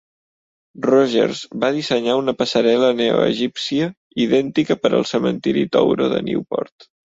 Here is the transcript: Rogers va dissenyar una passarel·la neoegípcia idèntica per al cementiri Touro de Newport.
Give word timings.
Rogers 0.85 1.41
va 1.63 1.69
dissenyar 1.75 2.15
una 2.21 2.33
passarel·la 2.39 2.89
neoegípcia 3.03 3.91
idèntica 4.27 4.81
per 4.83 4.95
al 5.01 5.09
cementiri 5.13 5.69
Touro 5.79 6.11
de 6.17 6.27
Newport. 6.33 6.93